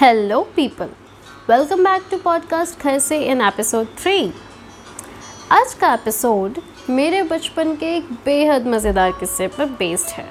Hello 0.00 0.40
people 0.56 0.88
welcome 1.50 1.84
back 1.84 2.02
to 2.10 2.16
podcast 2.16 2.82
घर 2.82 2.98
से 2.98 3.18
in 3.22 3.40
episode 3.40 3.86
three 3.98 4.32
आज 5.52 5.74
का 5.74 5.92
एपिसोड 5.94 6.58
मेरे 6.90 7.22
बचपन 7.22 7.74
के 7.76 7.94
एक 7.96 8.08
बेहद 8.24 8.66
मज़ेदार 8.66 9.10
किस्से 9.10 9.48
पर 9.48 9.64
बेस्ड 9.64 10.08
है। 10.08 10.26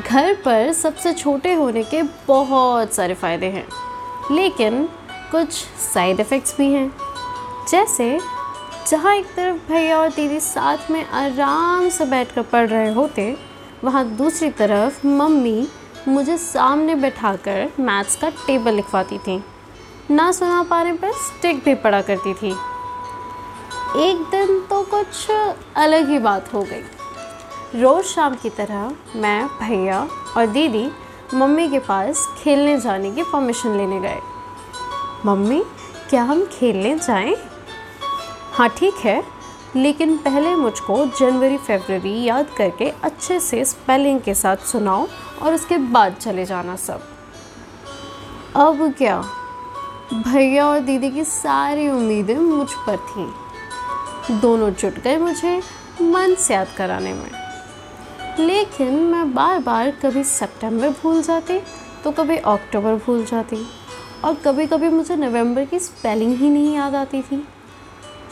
घर 0.00 0.34
पर 0.34 0.72
सबसे 0.72 1.12
छोटे 1.12 1.54
होने 1.54 1.82
के 1.82 2.02
बहुत 2.28 2.94
सारे 2.94 3.14
फ़ायदे 3.14 3.46
हैं, 3.46 3.66
लेकिन 4.32 4.88
कुछ 5.32 5.52
साइड 5.94 6.20
इफ़ेक्ट्स 6.20 6.56
भी 6.58 6.72
हैं। 6.72 6.88
जैसे, 7.70 8.18
जहाँ 8.88 9.16
एक 9.16 9.34
तरफ़ 9.36 9.72
भैया 9.72 9.98
और 9.98 10.08
दीदी 10.08 10.40
साथ 10.40 10.90
में 10.90 11.04
आराम 11.04 11.88
से 11.88 12.04
बैठकर 12.04 12.42
पढ़ 12.42 12.68
रहे 12.68 12.92
होते, 12.92 13.36
वहाँ 13.84 14.08
दूसरी 14.08 14.50
तरफ़ 14.50 15.06
मम्मी 15.06 15.68
मुझे 16.08 16.36
सामने 16.38 16.94
बैठाकर 16.94 17.72
मैथ्स 17.80 18.16
का 18.16 18.28
टेबल 18.46 18.74
लिखवाती 18.74 19.18
थी। 19.18 19.44
ना 20.10 20.32
सुना 20.32 20.62
पाने 20.62 20.92
पर 20.92 21.12
स्टिक 21.12 21.62
भी 21.64 21.74
पड़ा 21.74 22.00
करती 22.02 22.34
थी। 22.34 22.50
एक 23.96 24.22
दिन 24.30 24.60
तो 24.60 24.82
कुछ 24.82 25.30
अलग 25.76 26.08
ही 26.08 26.18
बात 26.18 26.52
हो 26.54 26.62
गई। 26.62 27.80
रोज़ 27.80 28.06
शाम 28.06 28.34
की 28.34 28.50
तरह 28.50 28.94
मैं, 29.16 29.46
भैया 29.46 30.08
और 30.36 30.46
दीदी 30.46 30.90
मम्मी 31.34 31.68
के 31.68 31.78
पास 31.78 32.26
खेलने 32.38 32.80
जाने 32.80 33.10
की 33.10 33.22
परमिशन 33.22 33.76
लेने 33.76 34.00
गए। 34.00 34.20
मम्मी, 35.26 35.62
क्या 36.10 36.22
हम 36.22 36.44
खेलने 36.44 36.98
जाएँ? 36.98 37.36
हाँ 38.52 38.68
ठीक 38.68 38.94
है। 38.94 39.22
लेकिन 39.76 40.16
पहले 40.16 40.54
मुझको 40.54 41.06
जनवरी, 41.20 41.58
फरवरी 41.58 42.24
याद 42.24 42.46
करके 42.58 42.88
अच्छे 43.02 43.40
से 43.40 43.64
स्पेलिंग 43.64 44.20
के 44.20 44.34
साथ 44.34 44.56
सुनाओ 44.56 45.06
और 45.42 45.54
उसके 45.54 45.78
बाद 45.78 46.14
चले 46.14 46.44
जाना 46.44 46.76
सब। 46.76 47.08
अब 48.56 48.94
क्या? 48.98 49.24
भैया 50.14 50.66
और 50.66 50.80
दीदी 50.80 51.10
की 51.10 51.24
सारी 51.24 51.88
उम्मीदें 51.88 52.36
मुझ 52.36 52.68
पर 52.86 52.96
थीं। 52.96 54.40
दोनों 54.40 54.70
जुट 54.70 54.98
गए 54.98 55.16
मुझे 55.16 55.62
मन 56.02 56.34
से 56.34 56.54
याद 56.54 56.68
कराने 56.76 57.12
में। 57.12 57.30
लेकिन 58.38 58.94
मैं 58.94 59.34
बार 59.34 59.58
बार 59.58 59.90
कभी 59.90 60.24
सितंबर 60.24 60.88
भूल 60.88 61.22
जाती 61.22 61.60
तो 62.04 62.10
कभी 62.10 62.36
अक्टूबर 62.36 62.94
भूल 62.94 63.24
जाती 63.24 63.66
और 64.24 64.34
कभी 64.34 64.66
कभी 64.66 64.88
मुझे 64.88 65.16
नवंबर 65.16 65.64
की 65.64 65.78
स्पेलिंग 65.78 66.36
ही 66.36 66.50
नहीं 66.50 66.74
याद 66.74 66.94
आती 66.94 67.22
थी। 67.22 67.48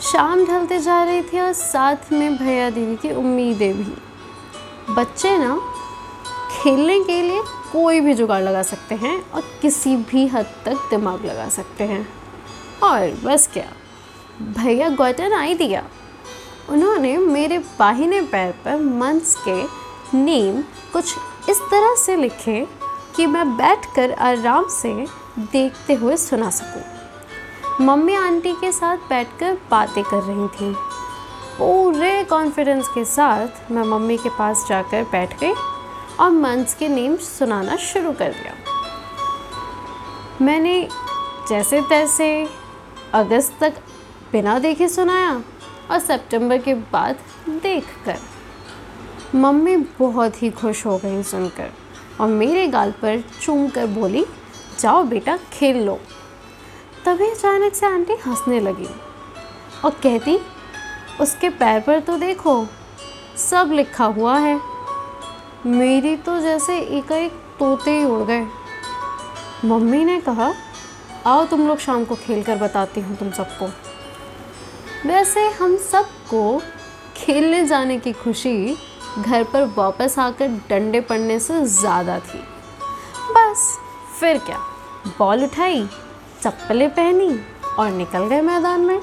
शाम 0.03 0.45
ढलते 0.47 0.79
जा 0.79 1.03
रही 1.05 1.23
थी 1.23 1.41
और 1.41 1.53
साथ 1.53 2.13
में 2.13 2.37
भैया 2.37 2.69
दीदी 2.71 2.97
की 2.97 3.13
उम्मीदें 3.15 3.73
भी। 3.75 4.95
बच्चे 4.95 5.37
ना, 5.39 5.57
खेलने 6.53 6.99
के 7.05 7.21
लिए 7.23 7.43
कोई 7.73 8.01
भी 8.01 8.15
जुगाड़ 8.15 8.43
लगा 8.43 8.63
सकते 8.63 8.95
हैं 8.95 9.21
और 9.31 9.43
किसी 9.63 9.97
भी 9.97 10.27
हद 10.27 10.47
तक 10.65 10.89
दिमाग 10.91 11.25
लगा 11.25 11.49
सकते 11.49 11.85
हैं। 11.85 12.07
और 12.83 13.11
बस 13.25 13.49
क्या, 13.53 13.67
भैया 14.59 14.89
गॉटन 14.89 15.33
आई 15.33 15.55
दिया 15.55 15.85
उन्होंने 16.69 17.17
मेरे 17.19 17.59
बाहिने 17.79 18.21
पैर 18.23 18.53
पर 18.65 18.81
मंस 18.81 19.35
के 19.49 19.63
नेम 20.17 20.63
कुछ 20.93 21.15
इस 21.51 21.61
तरह 21.71 21.95
से 21.97 22.17
लिखे 22.17 22.67
कि 23.17 23.27
मैं 23.27 23.47
बैठकर 23.57 24.13
आराम 24.13 24.69
से 24.71 24.95
देखते 25.41 25.95
हुए 25.95 26.17
सुना 26.17 26.51
सकूँ। 26.51 26.83
मम्मी 27.81 28.15
आंटी 28.15 28.53
के 28.53 28.71
साथ 28.73 28.97
बैठकर 29.09 29.55
बातें 29.71 30.03
कर 30.05 30.23
रही 30.23 30.49
थी। 30.49 30.73
पूरे 31.59 32.25
कॉन्फिडेंस 32.25 32.89
के 32.89 33.05
साथ 33.05 33.71
मैं 33.71 33.83
मम्मी 33.83 34.17
के 34.17 34.29
पास 34.29 34.65
जाकर 34.69 35.05
बैठ 35.05 35.39
गई 35.41 35.53
और 36.21 36.31
मंथ्स 36.31 36.75
के 36.75 36.89
नेम 36.89 37.17
सुनाना 37.17 37.77
शुरू 37.77 38.13
कर 38.13 38.33
दिया। 38.33 38.55
मैंने 40.43 40.89
जैसे 41.49 41.81
तैसे 41.81 42.29
अगस्त 43.15 43.57
तक 43.61 43.81
बिना 44.33 44.59
देखे 44.59 44.89
सुनाया 44.89 45.33
और 45.91 45.99
सितंबर 45.99 46.59
के 46.59 46.75
बाद 46.93 47.17
देख 47.63 47.85
कर 48.05 48.19
मम्मी 49.35 49.77
बहुत 49.77 50.43
ही 50.43 50.51
खुश 50.51 50.87
हो 50.87 50.99
गई 50.99 51.23
सुनकर 51.23 51.71
और 52.21 52.29
मेरे 52.29 52.67
गाल 52.67 52.91
पर 52.93 53.25
चूम 53.43 53.69
कर 53.69 53.87
बोली, 53.87 54.27
जाओ 54.81 55.03
बेटा, 55.03 55.37
खेल 55.53 55.85
लो। 55.85 55.99
तभी 57.11 57.27
अचानक 57.27 57.75
से 57.75 57.87
आंटी 57.87 58.15
हंसने 58.27 58.59
लगी। 58.61 58.89
और 59.85 59.91
कहती, 60.03 60.39
उसके 61.21 61.49
पैर 61.51 61.81
पर 61.81 62.01
तो 62.01 62.17
देखो, 62.17 62.53
सब 63.37 63.71
लिखा 63.73 64.05
हुआ 64.05 64.37
है। 64.39 64.61
मेरी 65.67 66.17
तो 66.17 66.39
जैसे 66.41 66.79
एकाएक 66.79 67.33
तोते 67.59 67.91
ही 67.91 68.05
उड़ 68.05 68.23
गए। 68.23 68.47
मम्मी 69.65 70.05
ने 70.05 70.21
कहा, 70.21 70.53
आओ 71.27 71.45
तुम 71.47 71.67
लोग 71.69 71.79
शाम 71.79 72.05
को 72.05 72.15
खेल 72.15 72.43
कर 72.43 72.57
बताती 72.57 73.01
हूँ 73.01 73.17
तुम 73.17 73.31
सबको। 73.31 73.67
वैसे 75.09 75.49
हम 75.51 75.77
सबको 75.77 76.61
खेलने 77.17 77.65
जाने 77.67 77.99
की 77.99 78.13
खुशी 78.13 78.77
घर 79.19 79.45
पर 79.45 79.65
वापस 79.77 80.19
आकर 80.19 80.49
डंडे 80.69 81.01
पड़ने 81.01 81.39
से 81.39 81.65
ज़्यादा 81.65 82.19
थी। 82.19 82.39
बस, 83.33 83.79
फिर 84.21 84.39
क्या? 84.39 84.59
बॉल 85.19 85.45
उठाई 85.45 85.89
चप्पलें 86.43 86.89
पहनी 86.91 87.41
और 87.79 87.91
निकल 87.91 88.27
गए 88.29 88.41
मैदान 88.41 88.81
में। 88.81 89.01